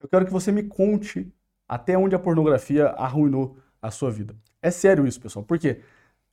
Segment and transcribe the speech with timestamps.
[0.00, 1.26] Eu quero que você me conte
[1.68, 4.36] até onde a pornografia arruinou a sua vida.
[4.62, 5.44] É sério isso, pessoal.
[5.44, 5.80] Porque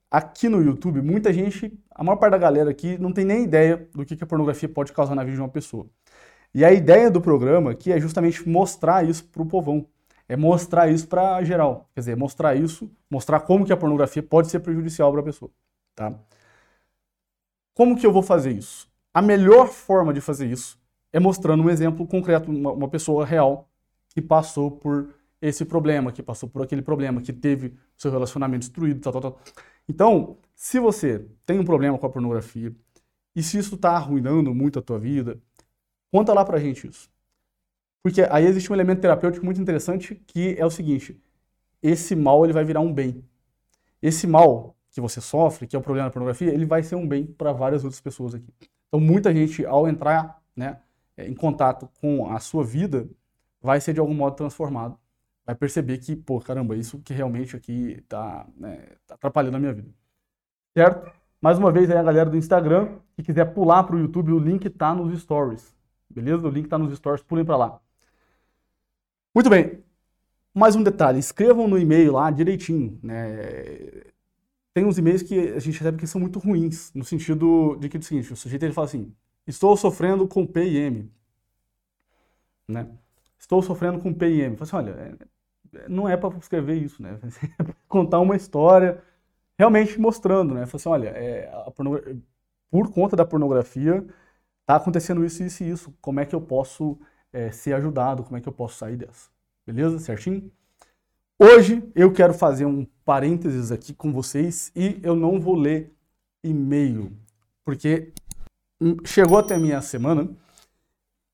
[0.08, 3.88] aqui no YouTube, muita gente, a maior parte da galera aqui, não tem nem ideia
[3.92, 5.90] do que a pornografia pode causar na vida de uma pessoa.
[6.54, 9.84] E a ideia do programa aqui é justamente mostrar isso para o povão
[10.30, 11.90] é mostrar isso para geral.
[11.92, 15.50] Quer dizer, mostrar isso, mostrar como que a pornografia pode ser prejudicial para a pessoa,
[15.96, 16.14] tá?
[17.74, 18.88] Como que eu vou fazer isso?
[19.12, 20.78] A melhor forma de fazer isso
[21.12, 23.68] é mostrando um exemplo concreto, uma, uma pessoa real
[24.14, 29.00] que passou por esse problema, que passou por aquele problema, que teve seu relacionamento destruído,
[29.00, 29.40] tal, tal, tal.
[29.88, 32.72] Então, se você tem um problema com a pornografia
[33.34, 35.40] e se isso está arruinando muito a tua vida,
[36.12, 37.10] conta lá pra gente isso.
[38.02, 41.20] Porque aí existe um elemento terapêutico muito interessante que é o seguinte:
[41.82, 43.24] esse mal ele vai virar um bem.
[44.02, 47.06] Esse mal que você sofre, que é o problema da pornografia, ele vai ser um
[47.06, 48.52] bem para várias outras pessoas aqui.
[48.88, 50.80] Então muita gente ao entrar, né,
[51.18, 53.08] em contato com a sua vida,
[53.60, 54.98] vai ser de algum modo transformado.
[55.44, 59.72] Vai perceber que, pô, caramba, isso que realmente aqui está né, tá atrapalhando a minha
[59.72, 59.88] vida.
[60.76, 61.12] Certo?
[61.40, 64.38] Mais uma vez aí a galera do Instagram, que quiser pular para o YouTube, o
[64.38, 65.74] link está nos stories.
[66.08, 66.46] Beleza?
[66.46, 67.80] O link está nos stories, pulem para lá.
[69.34, 69.82] Muito bem.
[70.54, 74.02] Mais um detalhe, escrevam no e-mail lá direitinho, né?
[74.74, 77.96] Tem uns e-mails que a gente recebe que são muito ruins, no sentido de que
[77.96, 79.12] é o seguinte, o sujeito ele fala assim:
[79.46, 81.10] "Estou sofrendo com PIM",
[82.68, 82.88] né?
[83.38, 84.56] Estou sofrendo com PIM.
[84.56, 85.18] Fala assim, olha,
[85.74, 87.18] é, não é para escrever isso, né?
[87.58, 89.02] É contar uma história
[89.58, 90.66] realmente mostrando, né?
[90.66, 91.50] Fala assim, olha, é,
[92.70, 94.04] por conta da pornografia
[94.66, 95.94] tá acontecendo isso, isso e isso.
[96.00, 96.98] Como é que eu posso
[97.32, 99.28] é, ser ajudado, como é que eu posso sair dessa.
[99.66, 99.98] Beleza?
[99.98, 100.50] Certinho?
[101.38, 105.94] Hoje eu quero fazer um parênteses aqui com vocês e eu não vou ler
[106.44, 107.12] e-mail,
[107.64, 108.12] porque
[109.04, 110.28] chegou até minha semana.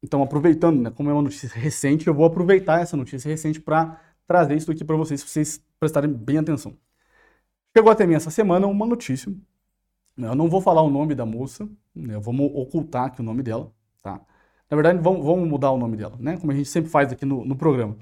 [0.02, 4.00] Então, aproveitando, né, como é uma notícia recente, eu vou aproveitar essa notícia recente para
[4.26, 6.76] trazer isso aqui para vocês, para vocês prestarem bem atenção.
[7.76, 9.32] Chegou até mim essa semana uma notícia.
[10.16, 13.42] Né, eu não vou falar o nome da moça, né, vamos ocultar aqui o nome
[13.42, 14.20] dela, tá?
[14.70, 16.36] Na verdade, vamos, vamos mudar o nome dela, né?
[16.36, 17.96] Como a gente sempre faz aqui no, no programa.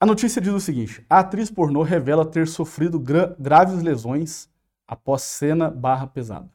[0.00, 4.48] A notícia diz o seguinte: a atriz pornô revela ter sofrido gra graves lesões
[4.86, 6.50] após cena barra pesada.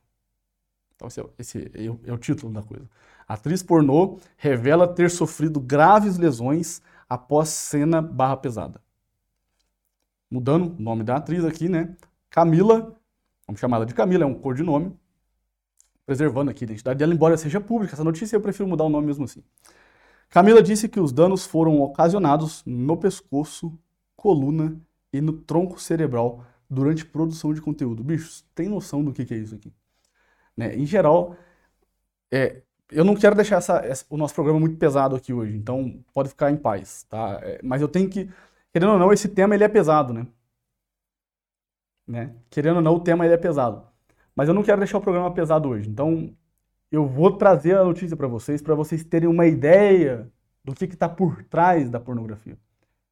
[0.96, 2.86] Então, esse, é, esse é, o, é o título da coisa.
[3.28, 8.82] A atriz pornô revela ter sofrido graves lesões após cena barra pesada.
[10.30, 11.96] Mudando o nome da atriz aqui, né?
[12.30, 12.96] Camila,
[13.48, 14.94] vamos chamar ela de Camila, é um codinome
[16.06, 19.08] preservando aqui a identidade dela, embora seja pública essa notícia, eu prefiro mudar o nome
[19.08, 19.44] mesmo assim.
[20.30, 23.78] Camila disse que os danos foram ocasionados no pescoço,
[24.16, 24.80] coluna
[25.14, 28.04] e no tronco cerebral durante produção de conteúdo.
[28.04, 29.72] Bichos, tem noção do que, que é isso aqui?
[30.58, 30.76] Né?
[30.76, 31.36] Em geral,
[32.32, 32.62] é,
[32.92, 36.30] eu não quero deixar essa, essa, o nosso programa muito pesado aqui hoje, então pode
[36.30, 37.40] ficar em paz, tá?
[37.44, 38.30] É, mas eu tenho que,
[38.72, 40.28] querendo ou não, esse tema ele é pesado, né?
[42.08, 42.36] né?
[42.50, 43.88] Querendo ou não, o tema ele é pesado.
[44.36, 45.90] Mas eu não quero deixar o programa pesado hoje.
[45.90, 46.36] Então,
[46.92, 50.32] eu vou trazer a notícia para vocês, para vocês terem uma ideia
[50.64, 52.58] do que está por trás da pornografia.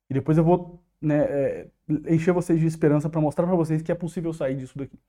[0.09, 1.67] E depois eu vou né, é,
[2.09, 4.99] encher vocês de esperança para mostrar para vocês que é possível sair disso daqui.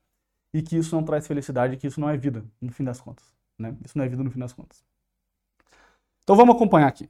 [0.53, 3.24] E que isso não traz felicidade, que isso não é vida, no fim das contas.
[3.58, 3.74] Né?
[3.84, 4.84] Isso não é vida no fim das contas.
[6.22, 7.08] Então vamos acompanhar aqui.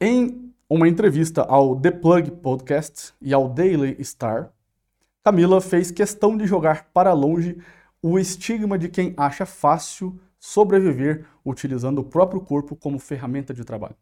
[0.00, 4.52] Em uma entrevista ao The Plug Podcast e ao Daily Star,
[5.28, 7.58] Camila fez questão de jogar para longe
[8.00, 13.94] o estigma de quem acha fácil sobreviver utilizando o próprio corpo como ferramenta de trabalho.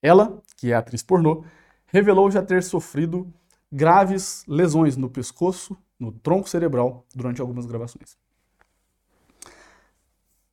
[0.00, 1.44] Ela, que é atriz pornô,
[1.84, 3.30] revelou já ter sofrido
[3.70, 8.16] graves lesões no pescoço, no tronco cerebral, durante algumas gravações.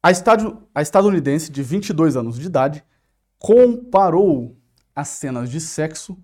[0.03, 2.83] A, estádio, a estadunidense de 22 anos de idade
[3.37, 4.57] comparou
[4.93, 6.21] as cenas de sexo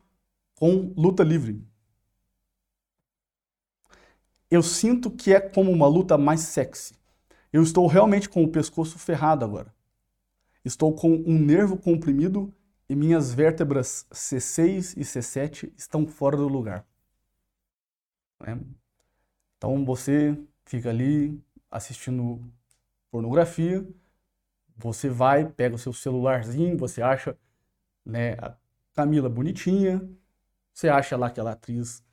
[0.54, 1.66] com luta livre,
[4.56, 6.96] eu sinto que é como uma luta mais sexy.
[7.52, 9.74] Eu estou realmente com o pescoço ferrado agora.
[10.63, 12.54] Estou com um nervo comprimido
[12.90, 16.86] e minhas vértebras C6 e C7 estão fora do lugar.
[18.46, 18.57] É.
[19.57, 22.42] Então você fica ali assistindo
[23.10, 23.88] pornografia,
[24.75, 27.38] você vai, pega o seu celularzinho, você acha
[28.06, 28.56] né, a
[28.94, 30.07] Camila bonitinha,
[30.74, 32.04] você acha lá aquela atriz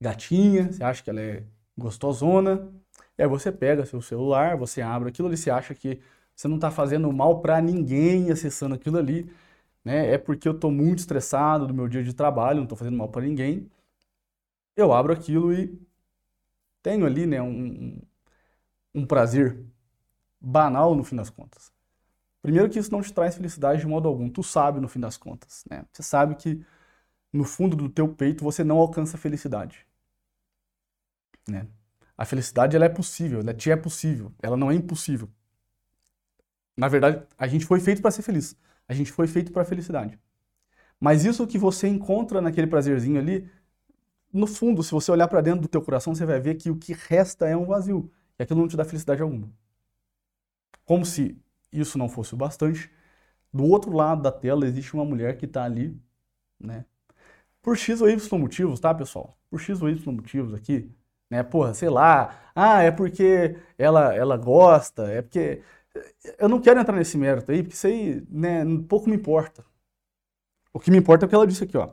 [0.00, 1.44] gatinha, você acha que ela é
[1.76, 2.72] gostosona,
[3.18, 6.00] e aí você pega seu celular, você abre aquilo ali, você acha que
[6.34, 9.30] você não está fazendo mal para ninguém acessando aquilo ali,
[9.84, 10.12] né?
[10.14, 13.08] É porque eu estou muito estressado do meu dia de trabalho, não estou fazendo mal
[13.08, 13.70] para ninguém.
[14.76, 15.78] Eu abro aquilo e
[16.82, 18.00] tenho ali, né, um,
[18.94, 19.64] um prazer
[20.40, 21.72] banal no fim das contas.
[22.42, 24.28] Primeiro que isso não te traz felicidade de modo algum.
[24.30, 25.84] Tu sabe no fim das contas, né?
[25.92, 26.64] Você sabe que
[27.32, 29.85] no fundo do teu peito você não alcança felicidade,
[31.48, 31.66] né?
[32.16, 35.28] A felicidade ela é possível, ela te é possível, ela não é impossível.
[36.76, 38.56] Na verdade, a gente foi feito para ser feliz.
[38.88, 40.18] A gente foi feito para a felicidade.
[41.00, 43.50] Mas isso que você encontra naquele prazerzinho ali,
[44.32, 46.76] no fundo, se você olhar para dentro do teu coração, você vai ver que o
[46.76, 48.10] que resta é um vazio.
[48.38, 49.50] E aquilo não te dá felicidade alguma.
[50.84, 51.38] Como se
[51.72, 52.90] isso não fosse o bastante,
[53.52, 55.98] do outro lado da tela existe uma mulher que está ali,
[56.60, 56.84] né?
[57.62, 59.36] Por X ou Y motivos, tá, pessoal?
[59.50, 60.90] Por X ou Y motivos aqui,
[61.30, 61.42] né?
[61.42, 62.50] Porra, sei lá.
[62.54, 65.62] Ah, é porque ela, ela gosta, é porque
[66.38, 69.64] eu não quero entrar nesse mérito aí, porque isso aí, né, pouco me importa.
[70.72, 71.90] O que me importa é o que ela disse aqui, ó.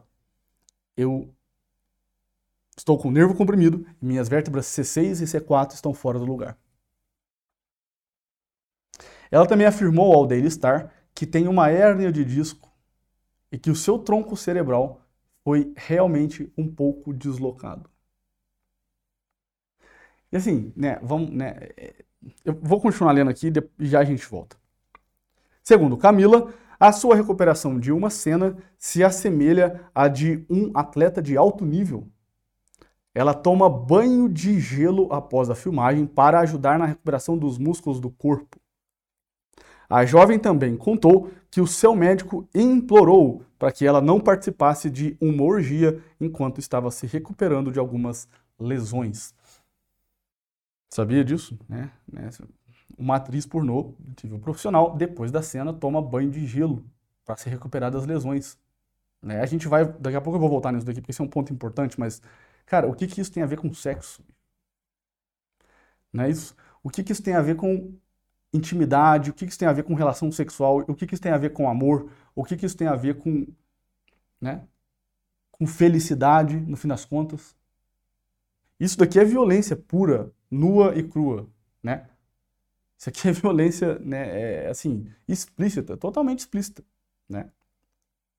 [0.96, 1.34] Eu
[2.78, 6.58] estou com o nervo comprimido minhas vértebras C6 e C4 estão fora do lugar.
[9.32, 12.72] Ela também afirmou ao Daily Star que tem uma hérnia de disco
[13.52, 15.02] e que o seu tronco cerebral
[15.44, 17.90] foi realmente um pouco deslocado.
[20.34, 21.56] E assim, né, vamos, né,
[22.44, 24.58] eu vou continuar lendo aqui e já a gente volta.
[25.62, 31.38] Segundo Camila, a sua recuperação de uma cena se assemelha à de um atleta de
[31.38, 32.08] alto nível.
[33.14, 38.10] Ela toma banho de gelo após a filmagem para ajudar na recuperação dos músculos do
[38.10, 38.58] corpo.
[39.88, 45.16] A jovem também contou que o seu médico implorou para que ela não participasse de
[45.22, 48.28] uma orgia enquanto estava se recuperando de algumas
[48.60, 49.36] lesões.
[50.94, 51.58] Sabia disso?
[51.68, 51.92] Né?
[52.12, 52.30] né?
[52.96, 56.86] Uma atriz pornô, nível profissional, depois da cena, toma banho de gelo
[57.26, 58.60] para se recuperar das lesões.
[59.20, 59.42] Né?
[59.42, 59.86] A gente vai.
[59.86, 62.22] Daqui a pouco eu vou voltar nisso daqui, porque esse é um ponto importante, mas,
[62.68, 64.24] cara, o que, que isso tem a ver com sexo?
[66.12, 66.56] Não é isso?
[66.84, 67.92] O que, que isso tem a ver com
[68.54, 69.32] intimidade?
[69.32, 70.86] O que, que isso tem a ver com relação sexual?
[70.88, 72.12] O que, que isso tem a ver com amor?
[72.36, 73.48] O que, que isso tem a ver com.
[74.40, 74.62] Né?
[75.52, 77.56] Com felicidade, no fim das contas?
[78.80, 81.48] Isso daqui é violência pura nua e crua,
[81.82, 82.08] né?
[82.98, 86.84] Isso aqui é violência, né, é, assim, explícita, totalmente explícita,
[87.28, 87.50] né?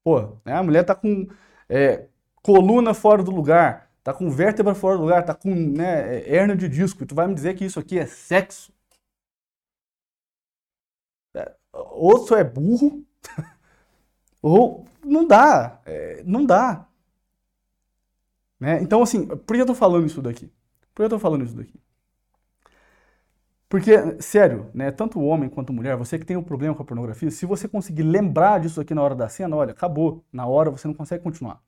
[0.02, 1.28] Pô, né, a mulher tá com
[1.69, 2.08] é,
[2.43, 6.56] coluna fora do lugar, tá com vértebra fora do lugar, tá com né, é, hernia
[6.56, 8.72] de disco, e tu vai me dizer que isso aqui é sexo?
[11.34, 13.05] É, ou tu é burro,
[14.43, 16.87] ou não dá, é, não dá.
[18.60, 18.81] Né?
[18.82, 20.46] Então, assim, por que eu tô falando isso daqui?
[20.94, 21.78] Por que eu tô falando isso daqui?
[23.69, 26.82] Porque, sério, né, tanto o homem quanto a mulher, você que tem um problema com
[26.82, 30.25] a pornografia, se você conseguir lembrar disso aqui na hora da cena, olha, acabou.
[30.32, 31.62] Na hora você não consegue continuar.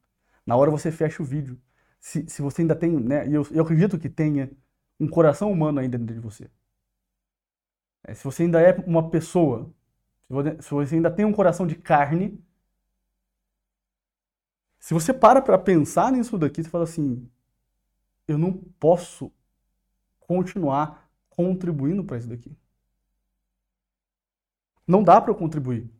[0.47, 1.61] Na hora você fecha o vídeo.
[1.99, 4.51] Se, se você ainda tem, né, e eu, eu acredito que tenha
[5.01, 6.49] um coração humano ainda dentro de você.
[8.05, 9.73] É, se você ainda é uma pessoa,
[10.61, 12.41] se você ainda tem um coração de carne,
[14.79, 17.29] se você para para pensar nisso daqui, você fala assim:
[18.29, 19.33] eu não posso
[20.21, 21.06] continuar
[21.37, 22.57] contribuindo para isso daqui.
[24.87, 25.91] Não dá para eu contribuir.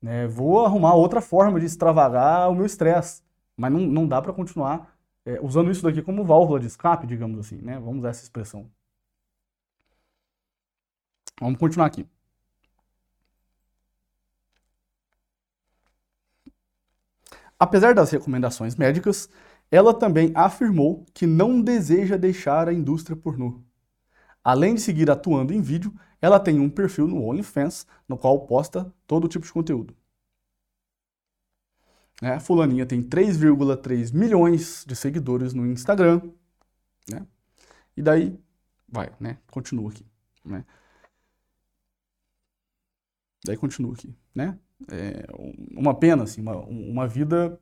[0.00, 0.26] Né?
[0.26, 3.22] Vou arrumar outra forma de extravagar o meu estresse,
[3.56, 7.38] mas não, não dá para continuar é, usando isso daqui como válvula de escape, digamos
[7.38, 7.56] assim.
[7.56, 7.78] Né?
[7.78, 8.70] Vamos usar essa expressão.
[11.40, 12.06] Vamos continuar aqui.
[17.58, 19.28] Apesar das recomendações médicas,
[19.70, 23.62] ela também afirmou que não deseja deixar a indústria pornô.
[24.42, 28.92] Além de seguir atuando em vídeo, ela tem um perfil no OnlyFans, no qual posta
[29.06, 29.94] todo tipo de conteúdo.
[32.20, 32.38] Né?
[32.38, 36.20] Fulaninha tem 3,3 milhões de seguidores no Instagram.
[37.10, 37.26] Né?
[37.96, 38.38] E daí,
[38.88, 39.38] vai, né?
[39.50, 40.06] Continua aqui.
[40.44, 40.64] Né?
[43.44, 44.58] Daí continua aqui, né?
[44.90, 45.26] É
[45.72, 47.58] uma pena, assim, uma, uma vida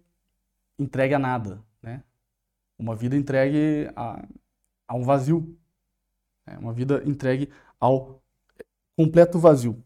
[0.78, 2.02] entregue a nada, né?
[2.78, 4.26] Uma vida entregue a,
[4.86, 5.56] a um vazio,
[6.52, 8.22] é uma vida entregue ao
[8.96, 9.82] completo vazio.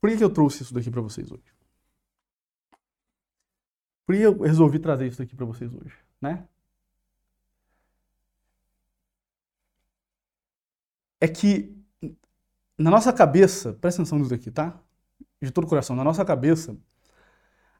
[0.00, 1.54] Por que, eu trouxe isso daqui para vocês hoje?
[4.06, 6.46] Por que eu resolvi trazer isso daqui para vocês hoje, né?
[11.24, 11.74] é que
[12.76, 14.78] na nossa cabeça, presta atenção nisso aqui, tá?
[15.40, 16.76] De todo o coração, na nossa cabeça,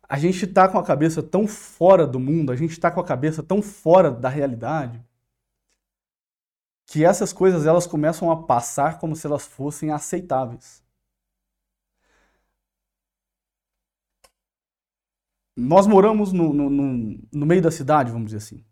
[0.08, 3.04] a gente tá com a cabeça tão fora do mundo, a gente tá com a
[3.04, 5.04] cabeça tão fora da realidade,
[6.86, 10.82] que essas coisas elas começam a passar como se elas fossem aceitáveis.
[15.56, 18.64] Nós moramos no, no, no, no meio da cidade, vamos dizer assim.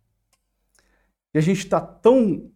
[1.33, 2.51] E a gente está tão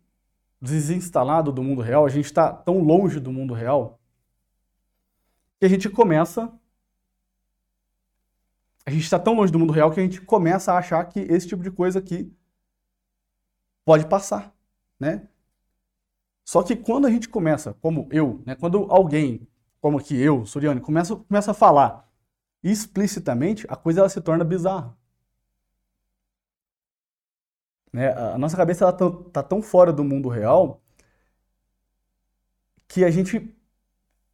[0.60, 4.00] desinstalado do mundo real, a gente está tão longe do mundo real,
[5.58, 6.52] que a gente começa.
[8.84, 11.20] A gente está tão longe do mundo real que a gente começa a achar que
[11.20, 12.32] esse tipo de coisa aqui
[13.84, 14.54] pode passar,
[14.98, 15.28] né?
[16.46, 19.48] Só que quando a gente começa, como eu, né, quando alguém,
[19.80, 22.08] como aqui eu, Soriano, começa, começa a falar
[22.62, 24.96] explicitamente, a coisa ela se torna bizarra.
[27.92, 28.12] Né?
[28.12, 30.80] A nossa cabeça está tá tão fora do mundo real
[32.86, 33.52] que a gente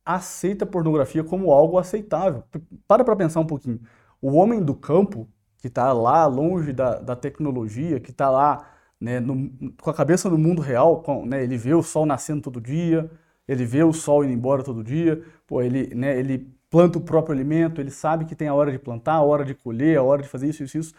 [0.04, 2.44] aceita a pornografia como algo aceitável.
[2.86, 3.80] Para para pensar um pouquinho.
[4.20, 5.28] O homem do campo,
[5.58, 8.68] que está lá longe da, da tecnologia, que está lá
[9.02, 12.40] né, no, com a cabeça no mundo real, com, né, ele vê o sol nascendo
[12.40, 13.10] todo dia,
[13.48, 17.34] ele vê o sol indo embora todo dia, pô, ele, né, ele planta o próprio
[17.34, 20.22] alimento, ele sabe que tem a hora de plantar, a hora de colher, a hora
[20.22, 20.94] de fazer isso, isso, isso.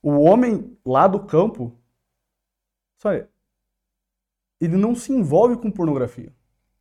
[0.00, 1.76] O homem lá do campo,
[2.98, 3.26] sabe,
[4.60, 6.32] ele não se envolve com pornografia,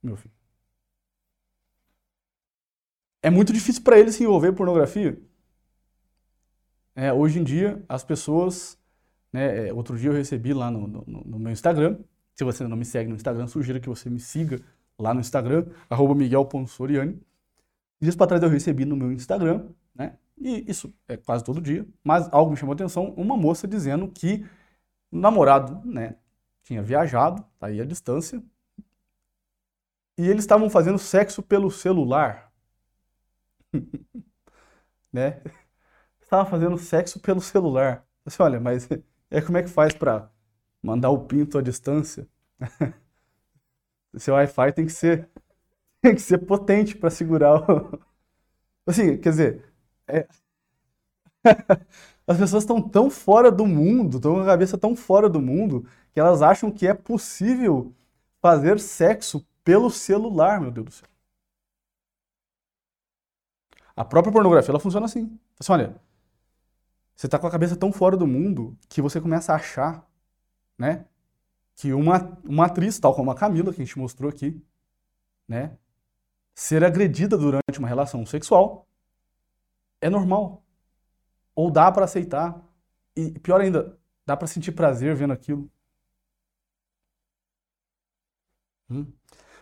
[0.03, 0.35] meu filho.
[3.23, 5.19] É muito difícil para ele se envolver com pornografia.
[6.95, 8.77] É, hoje em dia, as pessoas
[9.33, 9.67] né?
[9.67, 11.97] É, outro dia eu recebi lá no, no, no, meu Instagram.
[12.35, 14.61] Se você não me segue no Instagram, sugiro que você me siga
[14.97, 15.65] lá no Instagram,
[16.15, 17.19] miguel.soriani.
[17.99, 20.17] Dias para trás eu recebi no meu Instagram, né?
[20.37, 21.85] E isso é quase todo dia.
[22.03, 24.45] Mas algo me chamou a atenção, uma moça dizendo que
[25.11, 26.15] o namorado, né,
[26.63, 28.41] tinha viajado, tá aí à distância,
[30.17, 32.51] e eles estavam fazendo sexo pelo celular.
[35.11, 35.41] né?
[36.21, 38.05] Estavam fazendo sexo pelo celular.
[38.25, 38.87] Assim, olha, mas
[39.33, 40.31] é como é que faz para
[40.81, 42.27] mandar o pinto à distância?
[44.15, 45.27] Seu Wi-Fi tem que ser
[46.01, 47.99] tem que ser potente para segurar o...
[48.85, 49.73] Assim, quer dizer,
[50.07, 50.27] é...
[52.27, 55.87] as pessoas estão tão fora do mundo, estão com a cabeça tão fora do mundo,
[56.11, 57.93] que elas acham que é possível
[58.41, 61.07] fazer sexo pelo celular, meu Deus do céu.
[63.95, 65.39] A própria pornografia, ela funciona assim.
[65.59, 65.95] Assim, olha,
[67.15, 70.07] você está com a cabeça tão fora do mundo que você começa a achar,
[70.77, 71.05] né?
[71.75, 74.61] Que uma, uma atriz, tal como a Camila, que a gente mostrou aqui,
[75.47, 75.77] né?
[76.55, 78.87] Ser agredida durante uma relação sexual
[80.01, 80.63] é normal.
[81.55, 82.61] Ou dá para aceitar.
[83.15, 85.69] E pior ainda, dá para sentir prazer vendo aquilo.
[88.89, 89.11] Hum?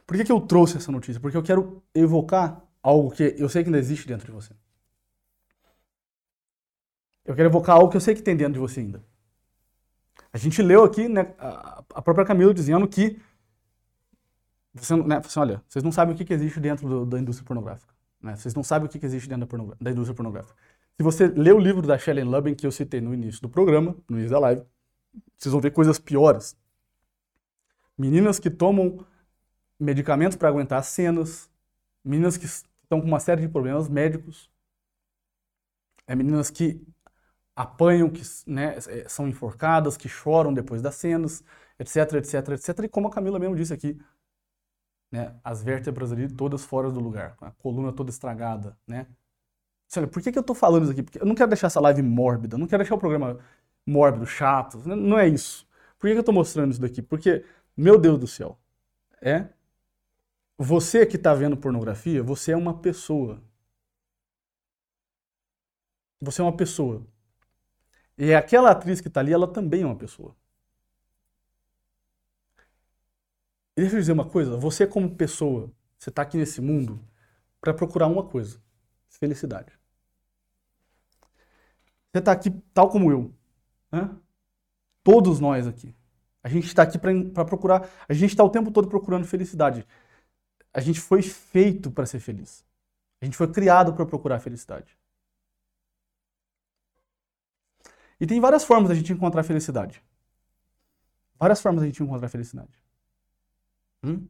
[0.05, 1.22] Por que, que eu trouxe essa notícia?
[1.22, 4.53] Porque eu quero evocar algo que eu sei que ainda existe dentro de você.
[7.25, 9.03] Eu quero evocar algo que eu sei que tem dentro de você ainda.
[10.33, 13.19] A gente leu aqui né, a própria Camila dizendo que
[14.73, 17.45] você, né, assim, olha, vocês não sabem o que, que existe dentro do, da indústria
[17.45, 17.93] pornográfica.
[18.21, 18.35] Né?
[18.35, 20.55] Vocês não sabem o que, que existe dentro da, da, indústria pornográfica.
[20.95, 23.95] Se você ler o livro da Shelley Lubben que eu citei no início do programa,
[24.09, 24.63] no início da live,
[25.37, 26.55] vocês vão ver coisas piores.
[27.97, 29.05] Meninas que tomam
[29.79, 31.49] medicamentos para aguentar cenas,
[32.03, 34.49] meninas que estão com uma série de problemas médicos,
[36.07, 36.81] é, meninas que
[37.55, 41.43] apanham, que né, é, são enforcadas, que choram depois das cenas,
[41.79, 42.79] etc, etc, etc.
[42.84, 44.00] E como a Camila mesmo disse aqui,
[45.12, 49.08] né, as vértebras ali todas fora do lugar, a coluna toda estragada, né?
[50.12, 51.03] Por que, que eu tô falando isso aqui?
[51.03, 53.39] Porque eu não quero deixar essa live mórbida, não quero deixar o programa
[53.86, 54.96] mórbido, chato, né?
[54.96, 55.67] não é isso.
[56.00, 57.01] Por que, que eu tô mostrando isso daqui?
[57.01, 58.58] Porque, meu Deus do céu,
[59.22, 59.50] é...
[60.58, 63.41] Você que tá vendo pornografia, você é uma pessoa.
[66.22, 67.05] Você é uma pessoa.
[68.21, 70.35] E aquela atriz que está ali, ela também é uma pessoa.
[73.75, 77.03] E deixa eu dizer uma coisa, você como pessoa, você está aqui nesse mundo
[77.59, 78.61] para procurar uma coisa,
[79.09, 79.71] felicidade.
[82.11, 83.33] Você está aqui tal como eu,
[83.91, 84.15] né?
[85.03, 85.91] Todos nós aqui.
[86.43, 89.83] A gente está aqui para procurar, a gente está o tempo todo procurando felicidade.
[90.71, 92.63] A gente foi feito para ser feliz.
[93.19, 94.95] A gente foi criado para procurar felicidade.
[98.21, 100.01] E tem várias formas da gente encontrar felicidade.
[101.37, 102.71] Várias formas da gente encontrar felicidade.
[104.01, 104.25] Hum?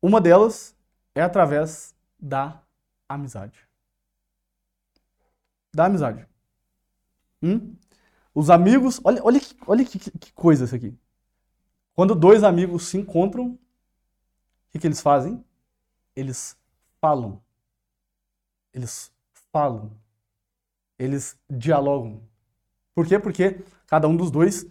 [0.00, 0.74] Uma delas
[1.14, 2.60] é através da
[3.08, 3.68] amizade.
[5.72, 6.26] Da amizade.
[7.40, 7.76] Hum?
[8.34, 10.98] Os amigos, olha, olha, que, olha que, que coisa isso aqui.
[11.94, 13.58] Quando dois amigos se encontram,
[14.72, 15.44] que, que eles fazem?
[16.16, 16.56] Eles
[17.00, 17.42] falam.
[18.72, 19.12] Eles
[19.52, 19.92] falam.
[20.98, 22.26] Eles dialogam.
[22.94, 23.18] Por quê?
[23.18, 24.66] Porque cada um dos dois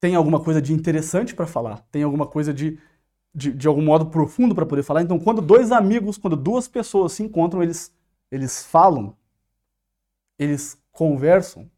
[0.00, 2.78] tem alguma coisa de interessante para falar, tem alguma coisa de,
[3.34, 5.02] de, de algum modo profundo para poder falar.
[5.02, 7.92] Então, quando dois amigos, quando duas pessoas se encontram, eles,
[8.30, 9.16] eles falam,
[10.38, 11.70] eles conversam.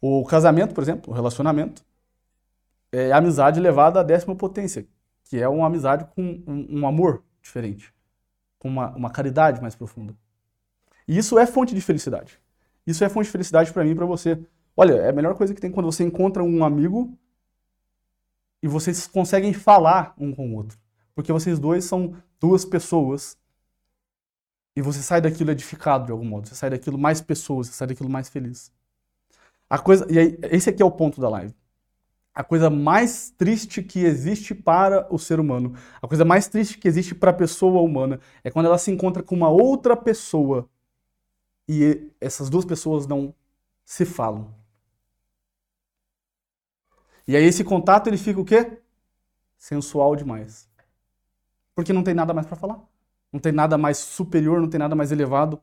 [0.00, 1.84] O casamento, por exemplo, o relacionamento,
[2.92, 4.86] é a amizade levada à décima potência,
[5.24, 7.92] que é uma amizade com um, um amor diferente,
[8.58, 10.16] com uma, uma caridade mais profunda.
[11.06, 12.40] E isso é fonte de felicidade.
[12.86, 14.38] Isso é fonte de felicidade para mim e para você.
[14.76, 17.16] Olha, é a melhor coisa que tem quando você encontra um amigo
[18.62, 20.78] e vocês conseguem falar um com o outro.
[21.14, 23.38] Porque vocês dois são duas pessoas
[24.76, 26.48] e você sai daquilo edificado de algum modo.
[26.48, 28.72] Você sai daquilo mais pessoas, você sai daquilo mais feliz.
[29.70, 31.54] A coisa, e aí, esse aqui é o ponto da live.
[32.34, 36.88] A coisa mais triste que existe para o ser humano, a coisa mais triste que
[36.88, 40.68] existe para a pessoa humana, é quando ela se encontra com uma outra pessoa
[41.68, 43.34] e essas duas pessoas não
[43.84, 44.54] se falam.
[47.26, 48.78] E aí esse contato ele fica o quê?
[49.56, 50.68] Sensual demais.
[51.74, 52.80] Porque não tem nada mais para falar.
[53.32, 55.60] Não tem nada mais superior, não tem nada mais elevado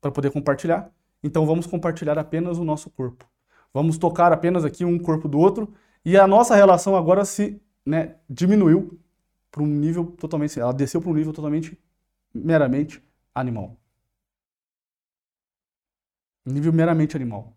[0.00, 0.90] para poder compartilhar.
[1.22, 3.26] Então vamos compartilhar apenas o nosso corpo.
[3.72, 5.72] Vamos tocar apenas aqui um corpo do outro
[6.04, 8.98] e a nossa relação agora se né, diminuiu
[9.50, 11.78] para um nível totalmente, ela desceu para um nível totalmente
[12.34, 13.02] meramente
[13.34, 13.77] animal
[16.52, 17.52] nível meramente animal.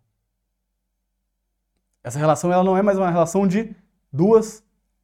[2.04, 3.76] Essa relação ela não é mais uma relação de
[4.12, 4.64] duas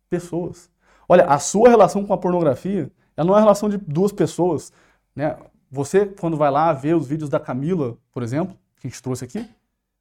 [0.10, 0.70] pessoas.
[1.08, 4.74] Olha, a sua relação com a pornografia, ela não é uma relação de duas pessoas.
[5.16, 5.38] Né?
[5.72, 9.26] Você, quando vai lá ver os vídeos da Camila, por exemplo, que a gente trouxe
[9.26, 9.48] aqui,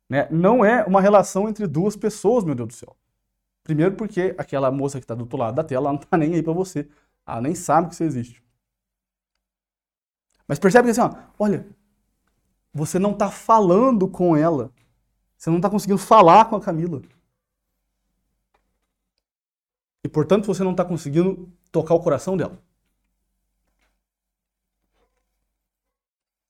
[0.09, 0.27] né?
[0.31, 2.97] não é uma relação entre duas pessoas, meu Deus do céu.
[3.63, 6.43] Primeiro porque aquela moça que está do outro lado da tela não está nem aí
[6.43, 6.89] para você.
[7.27, 8.43] Ela nem sabe que você existe.
[10.47, 11.67] Mas percebe que assim, ó, olha,
[12.77, 14.71] você não está falando com ela.
[15.37, 17.01] Você não está conseguindo falar com a Camila.
[20.05, 22.59] E, portanto, você não está conseguindo tocar o coração dela.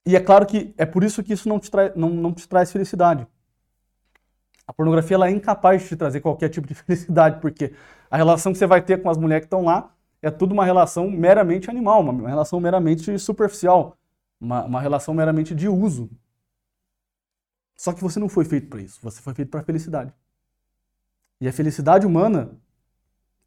[0.04, 2.46] E é claro que é por isso que isso não te, trai, não, não te
[2.48, 3.26] traz felicidade.
[4.66, 7.72] A pornografia ela é incapaz de te trazer qualquer tipo de felicidade, porque
[8.10, 10.64] a relação que você vai ter com as mulheres que estão lá é tudo uma
[10.64, 13.96] relação meramente animal, uma relação meramente superficial
[14.40, 16.10] uma, uma relação meramente de uso.
[17.76, 20.12] Só que você não foi feito para isso, você foi feito para felicidade.
[21.40, 22.58] E a felicidade humana,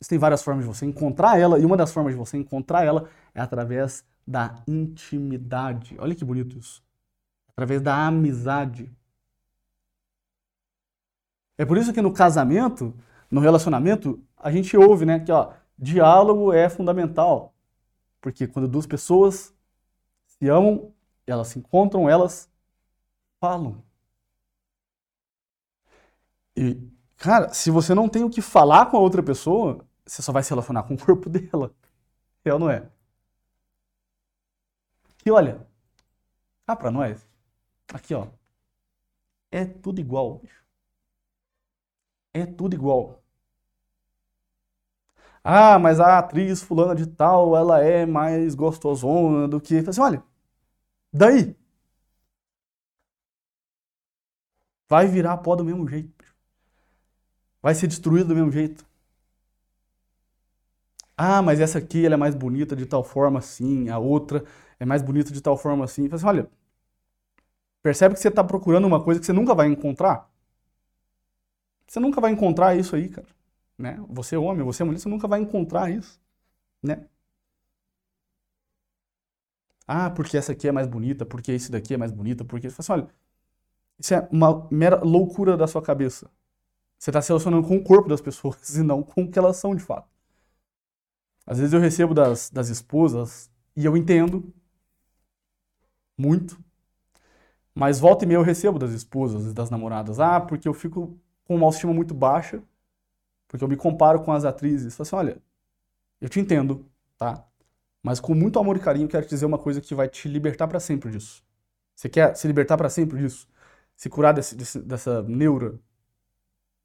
[0.08, 3.10] tem várias formas de você encontrar ela, e uma das formas de você encontrar ela
[3.34, 5.96] é através da intimidade.
[6.00, 6.84] Olha que bonito isso.
[7.48, 8.90] Através da amizade.
[11.58, 12.94] É por isso que no casamento,
[13.30, 17.54] no relacionamento, a gente ouve, né, que ó, diálogo é fundamental.
[18.22, 19.54] Porque quando duas pessoas
[20.40, 20.94] se amam,
[21.28, 22.50] elas se encontram, elas
[23.40, 23.84] falam.
[26.56, 26.76] E,
[27.18, 30.44] cara, se você não tem o que falar com a outra pessoa, você só vai
[30.44, 31.74] se relacionar com o corpo dela.
[32.44, 32.90] É ou não é?
[35.26, 35.66] E olha,
[36.66, 37.28] cá pra nós,
[37.94, 38.28] aqui ó,
[39.52, 40.42] é tudo igual.
[42.34, 43.19] É tudo igual.
[45.52, 49.78] Ah, mas a atriz fulana de tal, ela é mais gostosona do que...
[49.80, 50.24] Assim, olha,
[51.14, 51.56] Daí,
[54.90, 56.14] vai virar pó do mesmo jeito.
[57.62, 58.86] Vai ser destruído do mesmo jeito.
[61.18, 64.44] Ah, mas essa aqui ela é mais bonita de tal forma assim, a outra
[64.80, 66.08] é mais bonita de tal forma assim.
[66.12, 66.50] Assim olha,
[67.84, 70.30] percebe que você está procurando uma coisa que você nunca vai encontrar?
[71.88, 73.28] Você nunca vai encontrar isso aí, cara.
[73.80, 73.98] Né?
[74.10, 76.20] Você é homem, você é mulher, você nunca vai encontrar isso.
[76.84, 77.08] Né?
[79.88, 82.70] Ah, porque essa aqui é mais bonita, porque esse daqui é mais bonita, porque...
[82.70, 83.16] Você fala assim, olha,
[84.00, 86.30] isso é uma mera loucura da sua cabeça.
[87.00, 89.58] Você está se relacionando com o corpo das pessoas e não com o que elas
[89.58, 90.10] são de fato.
[91.46, 94.54] Às vezes eu recebo das, das esposas e eu entendo
[96.18, 96.62] muito,
[97.74, 100.20] mas volta e meia eu recebo das esposas e das namoradas.
[100.20, 102.62] Ah, porque eu fico com uma autoestima muito baixa,
[103.50, 104.96] porque eu me comparo com as atrizes.
[104.96, 105.42] Falo assim, olha,
[106.22, 106.86] eu te entendo,
[107.18, 107.44] tá?
[108.02, 110.68] Mas com muito amor e carinho, quero te dizer uma coisa que vai te libertar
[110.68, 111.44] para sempre disso.
[111.96, 113.48] Você quer se libertar para sempre disso?
[113.96, 115.78] Se curar desse, desse, dessa neura?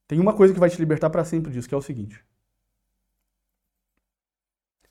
[0.08, 2.24] Tem uma coisa que vai te libertar para sempre disso, que é o seguinte.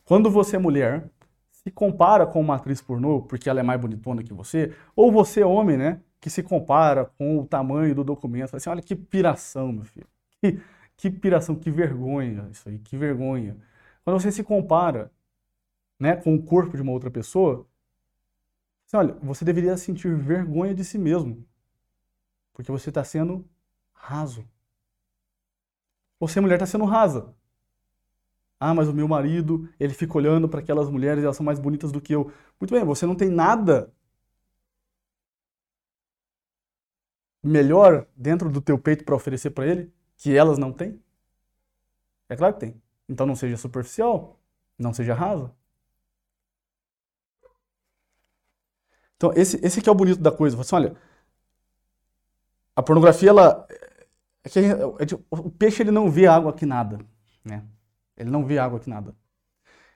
[0.06, 1.10] Quando você é mulher,
[1.52, 5.42] se compara com uma atriz pornô porque ela é mais bonitona que você, ou você
[5.42, 9.72] é homem, né, que se compara com o tamanho do documento, assim, olha que piração,
[9.72, 10.08] meu filho.
[10.42, 10.60] Que,
[11.04, 13.58] que piração, que vergonha isso aí, que vergonha.
[14.06, 15.12] Quando você se compara,
[16.00, 17.68] né, com o corpo de uma outra pessoa,
[18.94, 21.46] olha, você deveria sentir vergonha de si mesmo,
[22.54, 23.46] porque você está sendo
[23.94, 24.48] raso.
[26.22, 27.36] Você, mulher, está sendo rasa.
[28.58, 31.92] Ah, mas o meu marido, ele fica olhando para aquelas mulheres, elas são mais bonitas
[31.92, 32.32] do que eu.
[32.58, 33.92] Muito bem, você não tem nada
[37.44, 41.02] melhor dentro do teu peito para oferecer para ele que elas não têm?
[42.30, 42.82] É claro que tem.
[43.08, 44.40] Então não seja superficial,
[44.78, 45.52] não seja rasa.
[49.18, 50.56] Então esse, esse que é o bonito da coisa.
[50.58, 50.98] Você, assim, olha,
[52.76, 57.00] a pornografia, ela, é é, é, o peixe ele não vê água que nada,
[57.46, 57.64] né?
[58.18, 59.16] Ele não vê água que nada.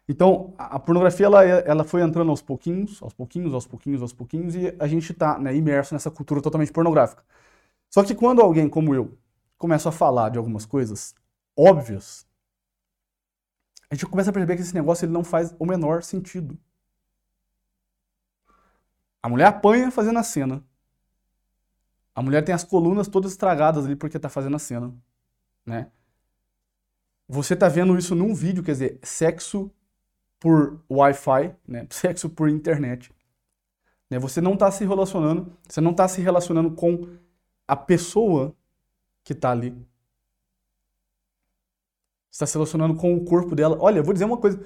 [0.09, 4.55] Então, a pornografia ela, ela foi entrando aos pouquinhos, aos pouquinhos, aos pouquinhos, aos pouquinhos,
[4.55, 7.23] e a gente está né, imerso nessa cultura totalmente pornográfica.
[7.89, 9.17] Só que quando alguém como eu
[9.57, 11.15] começa a falar de algumas coisas
[11.57, 12.27] óbvias,
[13.89, 16.57] a gente começa a perceber que esse negócio ele não faz o menor sentido.
[19.23, 20.63] A mulher apanha fazendo a cena.
[22.13, 24.93] A mulher tem as colunas todas estragadas ali porque está fazendo a cena,
[25.65, 25.91] né?
[27.27, 29.69] Você está vendo isso num vídeo, quer dizer, sexo
[30.39, 31.85] por Wi-Fi, né?
[31.91, 33.13] Sexo por internet.
[34.09, 34.17] Né?
[34.17, 37.17] Você não está se relacionando, você não está se relacionando com
[37.67, 38.55] a pessoa
[39.27, 39.71] que está ali.
[42.31, 43.77] Você está se relacionando com o corpo dela.
[43.77, 44.65] Olha, eu vou dizer uma coisa.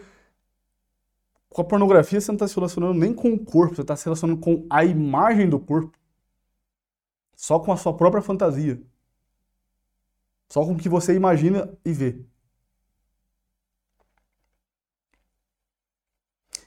[1.49, 4.05] Com a pornografia, você não está se relacionando nem com o corpo, você está se
[4.05, 5.97] relacionando com a imagem do corpo.
[7.35, 8.79] Só com a sua própria fantasia.
[10.47, 12.23] Só com o que você imagina e vê.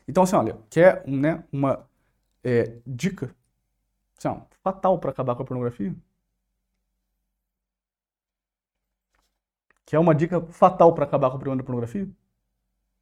[0.08, 1.88] Então, assim, olha, quer né, uma
[2.42, 3.34] é, dica
[4.18, 5.94] assim, ó, fatal para acabar com a pornografia?
[9.86, 12.08] Quer uma dica fatal para acabar com o problema da pornografia?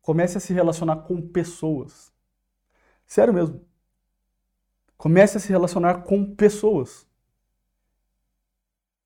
[0.01, 2.12] Comece a se relacionar com pessoas.
[3.07, 3.64] Sério mesmo.
[4.97, 7.07] Comece a se relacionar com pessoas.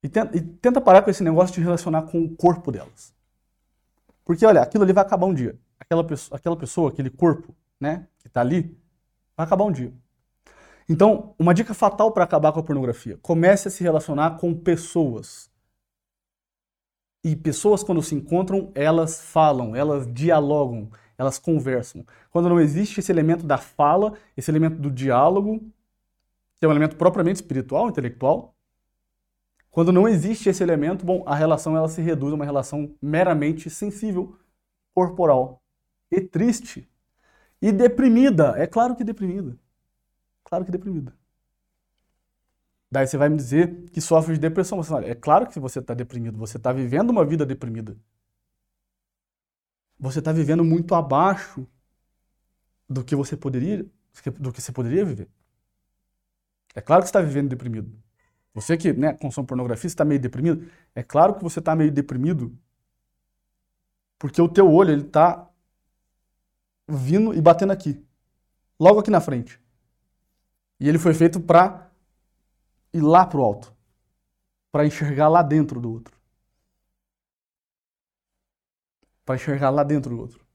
[0.03, 3.15] E tenta, e tenta parar com esse negócio de relacionar com o corpo delas.
[4.25, 5.59] Porque, olha, aquilo ali vai acabar um dia.
[5.79, 8.77] Aquela, pessoa, aquela pessoa, aquele corpo, né, que está ali,
[9.37, 9.93] vai acabar um dia.
[10.89, 15.51] Então, uma dica fatal para acabar com a pornografia: comece a se relacionar com pessoas.
[17.27, 22.07] E pessoas, quando se encontram, elas falam, elas dialogam, elas conversam.
[22.31, 25.59] Quando não existe esse elemento da fala, esse elemento do diálogo,
[26.57, 28.55] que é um elemento propriamente espiritual, intelectual,
[29.73, 33.69] quando não existe esse elemento, bom, a relação ela se reduz a uma relação meramente
[33.69, 34.39] sensível,
[34.95, 35.61] corporal
[36.09, 36.89] e triste
[37.61, 38.55] e deprimida.
[38.57, 39.59] É claro que deprimida.
[40.45, 41.13] Claro que deprimida.
[42.97, 44.83] Daí você vai me dizer que sofre de depressão.
[44.83, 47.95] Você fala, é claro que você está deprimido, você está vivendo uma vida deprimida.
[50.01, 51.67] Você está vivendo muito abaixo
[52.89, 53.85] do que você poderia,
[54.41, 55.29] do que você poderia viver.
[56.75, 57.93] É claro que você está vivendo deprimido.
[58.55, 60.67] Você que né, consome pornografia, está meio deprimido.
[60.95, 62.59] É claro que você está meio deprimido
[64.19, 65.47] porque o teu olho ele está
[66.89, 68.03] vindo e batendo aqui,
[68.81, 69.61] logo aqui na frente.
[70.81, 71.86] E ele foi feito para
[72.97, 73.75] ir lá para o alto,
[74.71, 76.17] para enxergar lá dentro do outro.
[79.25, 80.47] Para enxergar lá dentro do outro.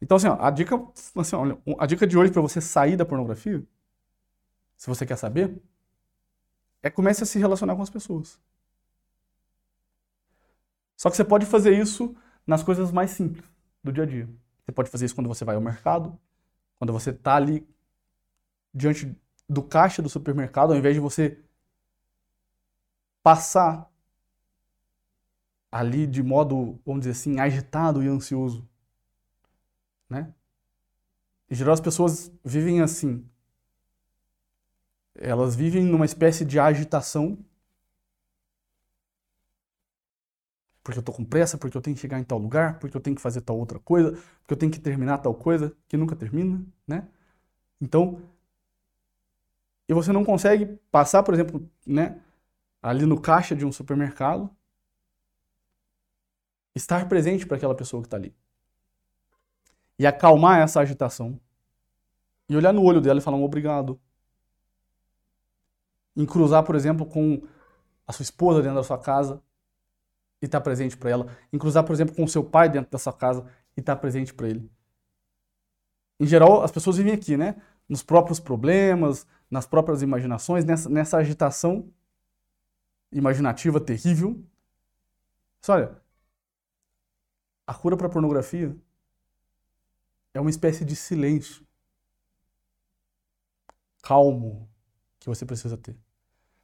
[0.00, 0.76] Então, assim, ó, a dica,
[1.16, 3.64] assim, olha, a dica de hoje para você sair da pornografia,
[4.76, 5.60] se você quer saber,
[6.82, 8.40] é comece a se relacionar com as pessoas.
[10.96, 12.14] Só que você pode fazer isso
[12.46, 13.44] nas coisas mais simples
[13.82, 14.28] do dia a dia.
[14.64, 16.18] Você pode fazer isso quando você vai ao mercado,
[16.78, 17.66] quando você está ali
[18.72, 19.16] diante
[19.48, 21.38] do caixa do supermercado, ao invés de você
[23.22, 23.90] passar
[25.70, 28.68] ali de modo, vamos dizer assim, agitado e ansioso,
[30.08, 30.34] né?
[31.50, 33.26] Em geral as pessoas vivem assim.
[35.14, 37.38] Elas vivem numa espécie de agitação
[40.88, 43.00] porque eu tô com pressa, porque eu tenho que chegar em tal lugar, porque eu
[43.00, 46.16] tenho que fazer tal outra coisa, porque eu tenho que terminar tal coisa que nunca
[46.16, 47.06] termina, né?
[47.80, 48.22] Então,
[49.88, 52.20] e você não consegue passar, por exemplo, né,
[52.82, 54.50] ali no caixa de um supermercado,
[56.74, 58.34] estar presente para aquela pessoa que está ali.
[59.98, 61.40] E acalmar essa agitação.
[62.48, 63.98] E olhar no olho dela e falar um obrigado.
[66.14, 67.42] Em cruzar, por exemplo, com
[68.06, 69.42] a sua esposa dentro da sua casa
[70.40, 71.26] e estar tá presente para ela.
[71.52, 73.44] Em cruzar, por exemplo, com o seu pai dentro da sua casa
[73.76, 74.70] e estar tá presente para ele.
[76.20, 77.56] Em geral, as pessoas vivem aqui, né?
[77.88, 81.90] Nos próprios problemas, nas próprias imaginações, nessa, nessa agitação
[83.10, 84.44] imaginativa terrível,
[85.60, 86.00] Mas olha,
[87.66, 88.76] a cura para a pornografia
[90.34, 91.66] é uma espécie de silêncio
[94.02, 94.68] calmo
[95.18, 95.98] que você precisa ter.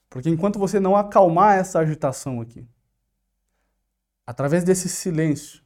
[0.09, 2.67] Porque enquanto você não acalmar essa agitação aqui,
[4.27, 5.65] através desse silêncio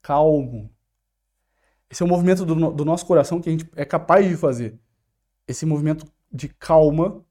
[0.00, 0.74] calmo,
[1.90, 4.78] esse é o movimento do, do nosso coração que a gente é capaz de fazer.
[5.46, 7.24] Esse movimento de calma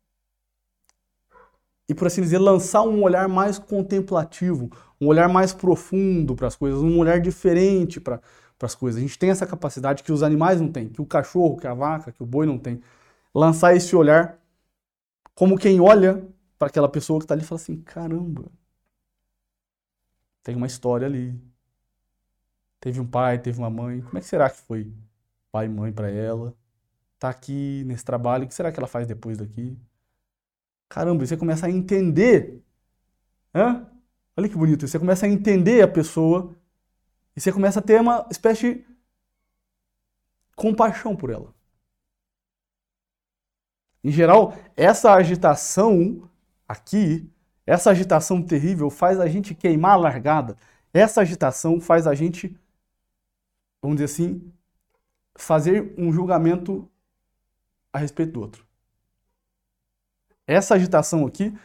[1.87, 4.69] e, por assim dizer, lançar um olhar mais contemplativo,
[5.01, 8.21] um olhar mais profundo para as coisas, um olhar diferente para
[8.61, 8.99] as coisas.
[8.99, 11.73] A gente tem essa capacidade que os animais não têm, que o cachorro, que a
[11.73, 12.79] vaca, que o boi não tem.
[13.33, 14.37] Lançar esse olhar
[15.33, 16.27] como quem olha
[16.59, 18.45] para aquela pessoa que está ali e fala assim: caramba,
[20.43, 21.33] tem uma história ali.
[22.79, 24.01] Teve um pai, teve uma mãe.
[24.01, 24.91] Como é que será que foi
[25.51, 26.55] pai e mãe para ela?
[27.17, 29.77] Tá aqui nesse trabalho, o que será que ela faz depois daqui?
[30.87, 32.63] Caramba, você começa a entender.
[33.53, 33.85] Hã?
[34.37, 34.87] Olha que bonito.
[34.87, 36.55] Você começa a entender a pessoa
[37.35, 38.85] e você começa a ter uma espécie de
[40.55, 41.53] compaixão por ela.
[44.03, 46.29] Em geral, essa agitação
[46.67, 47.29] aqui,
[47.65, 50.55] essa agitação terrível faz a gente queimar a largada.
[50.93, 52.57] Essa agitação faz a gente,
[53.81, 54.51] vamos dizer assim,
[55.35, 56.89] fazer um julgamento
[57.93, 58.65] a respeito do outro.
[60.45, 61.55] Essa agitação aqui,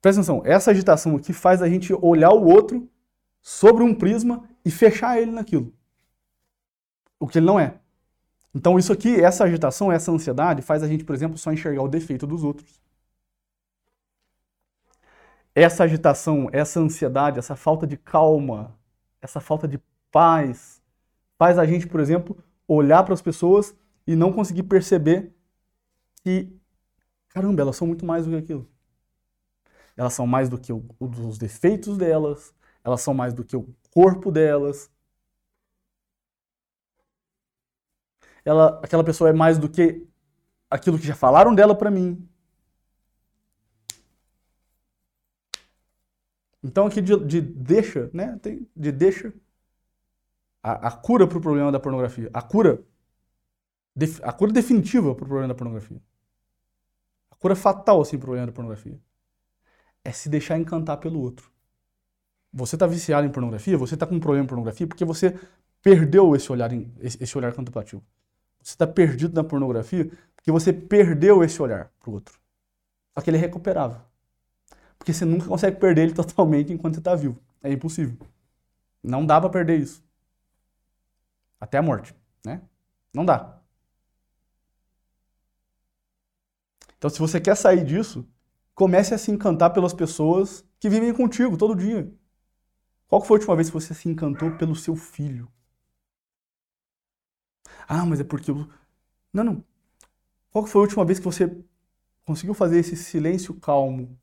[0.00, 2.88] presta atenção, essa agitação aqui faz a gente olhar o outro
[3.40, 5.72] sobre um prisma e fechar ele naquilo.
[7.18, 7.78] O que ele não é.
[8.54, 11.88] Então isso aqui, essa agitação, essa ansiedade faz a gente, por exemplo, só enxergar o
[11.88, 12.80] defeito dos outros.
[15.54, 18.78] Essa agitação, essa ansiedade, essa falta de calma,
[19.20, 19.78] essa falta de
[20.10, 20.77] paz
[21.38, 23.74] faz a gente, por exemplo, olhar para as pessoas
[24.06, 25.32] e não conseguir perceber
[26.22, 26.58] que
[27.28, 28.68] Caramba, elas são muito mais do que aquilo.
[29.96, 33.68] Elas são mais do que o, os defeitos delas, elas são mais do que o
[33.92, 34.90] corpo delas.
[38.44, 40.06] Ela, aquela pessoa é mais do que
[40.70, 42.28] aquilo que já falaram dela para mim.
[46.62, 48.38] Então aqui de, de deixa, né?
[48.42, 49.32] Tem, de deixa
[50.72, 52.82] a, a cura para o problema da pornografia, a cura,
[54.22, 56.00] a cura definitiva para o problema da pornografia
[57.38, 58.98] cura fatal assim pro problema da pornografia
[60.04, 61.50] é se deixar encantar pelo outro.
[62.52, 65.38] Você está viciado em pornografia, você está com um problema em pornografia porque você
[65.82, 68.02] perdeu esse olhar, esse olhar contemplativo.
[68.62, 72.38] Você está perdido na pornografia porque você perdeu esse olhar pro outro.
[73.14, 74.00] Só que ele é recuperável.
[74.98, 77.38] Porque você nunca consegue perder ele totalmente enquanto você está vivo.
[77.62, 78.16] É impossível.
[79.02, 80.02] Não dá para perder isso.
[81.60, 82.62] Até a morte, né?
[83.12, 83.60] Não dá.
[86.96, 88.28] Então, se você quer sair disso,
[88.74, 92.12] comece a se encantar pelas pessoas que vivem contigo todo dia.
[93.06, 95.50] Qual foi a última vez que você se encantou pelo seu filho?
[97.88, 98.68] Ah, mas é porque eu...
[99.32, 99.64] Não, não.
[100.50, 101.56] Qual foi a última vez que você
[102.24, 104.18] conseguiu fazer esse silêncio calmo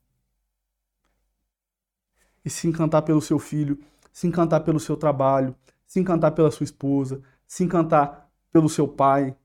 [2.43, 6.63] e se encantar pelo seu filho, se encantar pelo seu trabalho, se encantar pela sua
[6.63, 9.35] esposa, se encantar pelo seu pai?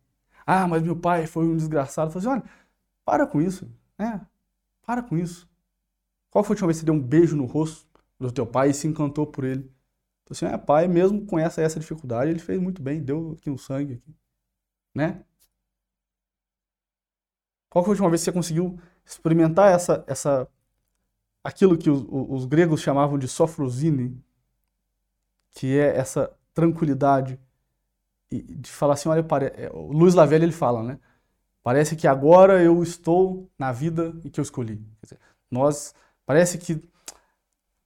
[0.47, 2.11] Ah, mas meu pai foi um desgraçado.
[2.11, 2.51] Falei assim, olha,
[3.05, 4.27] para com isso, né?
[4.83, 5.49] Para com isso.
[6.31, 8.71] Qual foi a última vez que você deu um beijo no rosto do teu pai
[8.71, 9.71] e se encantou por ele?
[10.23, 13.51] Então, assim, é, pai, mesmo com essa, essa dificuldade, ele fez muito bem, deu aqui
[13.51, 14.15] um sangue, aqui,
[14.95, 15.25] né?
[17.69, 20.49] Qual foi a última vez que você conseguiu experimentar essa, essa,
[21.43, 24.23] aquilo que os, os gregos chamavam de sofrosine,
[25.53, 27.39] que é essa tranquilidade
[28.31, 29.47] de falar assim, olha, pare...
[29.47, 30.99] É, Luiz Lavelle ele fala, né?
[31.63, 34.77] Parece que agora eu estou na vida que eu escolhi.
[35.03, 35.19] Dizer,
[35.51, 36.81] nós parece que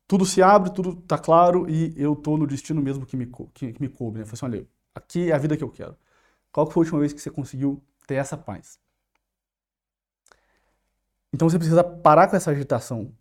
[0.06, 3.72] tudo se abre, tudo está claro e eu estou no destino mesmo que me, que,
[3.72, 4.18] que me coube.
[4.18, 4.24] Né?
[4.30, 5.96] assim, olha, aqui é a vida que eu quero.
[6.52, 8.78] Qual foi a última vez que você conseguiu ter essa paz?
[11.32, 13.12] Então você precisa parar com essa agitação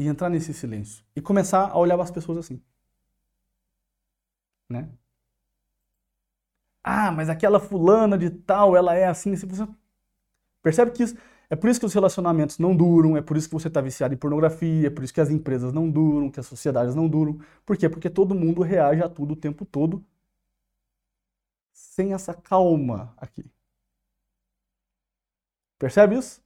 [0.00, 2.62] e entrar nesse silêncio e começar a olhar as pessoas assim,
[4.68, 4.88] né?
[6.82, 9.46] Ah, mas aquela fulana de tal, ela é assim, assim.
[9.46, 9.66] Você
[10.62, 11.16] percebe que isso.
[11.50, 14.14] É por isso que os relacionamentos não duram, é por isso que você está viciado
[14.14, 17.40] em pornografia, é por isso que as empresas não duram, que as sociedades não duram.
[17.66, 17.88] Por quê?
[17.88, 20.04] Porque todo mundo reage a tudo o tempo todo
[21.72, 23.44] sem essa calma aqui.
[25.78, 26.40] Percebe isso?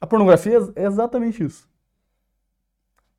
[0.00, 1.68] A pornografia é exatamente isso.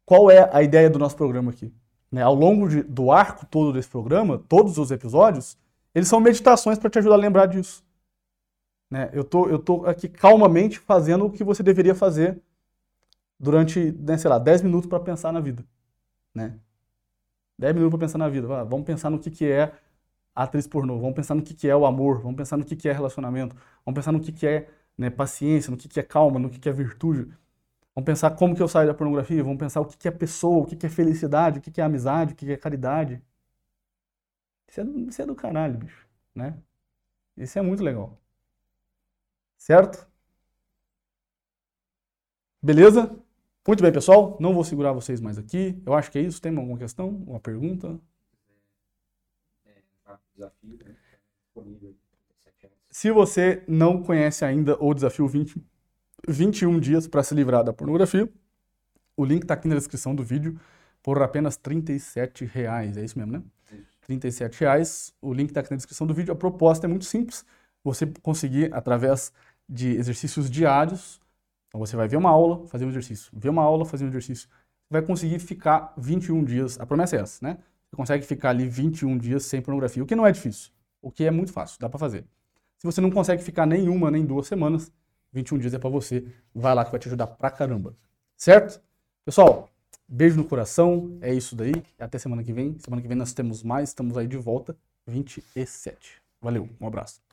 [0.06, 1.74] Qual é a ideia do nosso programa aqui?
[2.16, 5.58] né, ao longo de, do arco todo desse programa, todos os episódios,
[5.94, 7.84] eles são meditações para te ajudar a lembrar disso.
[8.90, 9.10] Né?
[9.12, 12.42] Eu tô, eu tô aqui calmamente fazendo o que você deveria fazer
[13.38, 15.66] durante, né, sei lá, 10 minutos para pensar na vida,
[16.34, 16.58] né?
[17.60, 18.48] 10 minutos para pensar na vida.
[18.64, 19.74] Vamos pensar no que, que é
[20.34, 22.88] atriz pornô, vamos pensar no que, que é o amor, vamos pensar no que, que
[22.88, 26.40] é relacionamento, vamos pensar no que, que é né, paciência, no que, que é calma,
[26.40, 27.28] no que, que é virtude.
[27.96, 30.64] Vamos pensar como que eu saio da pornografia, vamos pensar o que, que é pessoa,
[30.64, 33.24] o que, que é felicidade, o que, que é amizade, o que, que é caridade.
[34.68, 36.58] Isso é, isso é do caralho, bicho, né?
[37.38, 38.20] Isso é muito legal.
[39.58, 40.08] Certo?
[42.62, 43.16] Beleza?
[43.68, 44.38] Muito bem, pessoal.
[44.40, 45.82] Não vou segurar vocês mais aqui.
[45.86, 46.42] Eu acho que é isso.
[46.42, 47.10] Tem alguma questão?
[47.10, 48.00] Uma pergunta?
[52.90, 55.64] Se você não conhece ainda o desafio 20,
[56.28, 58.30] 21 dias para se livrar da pornografia,
[59.16, 60.60] o link está aqui na descrição do vídeo
[61.02, 62.98] por apenas 37 reais.
[62.98, 63.44] É isso mesmo, né?
[64.02, 65.14] 37 reais.
[65.22, 66.34] O link está aqui na descrição do vídeo.
[66.34, 67.46] A proposta é muito simples.
[67.84, 69.32] Você conseguir, através
[69.68, 71.20] de exercícios diários,
[71.68, 74.48] então você vai ver uma aula, fazer um exercício, ver uma aula, fazer um exercício.
[74.90, 77.58] Vai conseguir ficar 21 dias, a promessa é essa, né?
[77.90, 81.24] Você consegue ficar ali 21 dias sem pornografia, o que não é difícil, o que
[81.24, 82.26] é muito fácil, dá para fazer.
[82.78, 84.92] Se você não consegue ficar nenhuma, nem duas semanas,
[85.36, 87.96] 21 dias é para você, vai lá que vai te ajudar pra caramba.
[88.38, 88.82] Certo?
[89.26, 89.70] Pessoal,
[90.08, 91.74] beijo no coração, é isso daí.
[92.00, 92.78] Até semana que vem.
[92.80, 96.22] Semana que vem nós temos mais, estamos aí de volta, 27.
[96.42, 97.25] Valeu, um abraço.